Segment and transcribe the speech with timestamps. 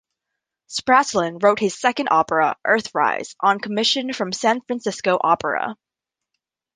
[0.67, 5.77] Spratlan wrote his second opera, "Earthrise", on commission from San Francisco Opera.